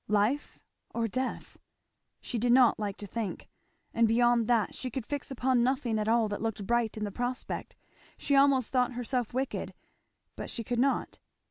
life 0.09 0.57
or 0.95 1.07
death? 1.07 1.57
she 2.21 2.39
did 2.39 2.51
not 2.51 2.79
like 2.79 2.97
to 2.97 3.05
think; 3.05 3.47
and 3.93 4.07
beyond 4.07 4.47
that 4.47 4.73
she 4.73 4.89
could 4.89 5.05
fix 5.05 5.29
upon 5.29 5.61
nothing 5.61 5.99
at 5.99 6.07
all 6.07 6.27
that 6.27 6.41
looked 6.41 6.65
bright 6.65 6.97
in 6.97 7.03
the 7.03 7.11
prospect; 7.11 7.75
she 8.17 8.35
almost 8.35 8.73
thought 8.73 8.93
herself 8.93 9.31
wicked, 9.31 9.75
but 10.35 10.49
she 10.49 10.63
could 10.63 10.79
not. 10.79 11.19